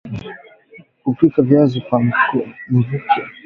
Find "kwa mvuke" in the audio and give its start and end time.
1.81-3.21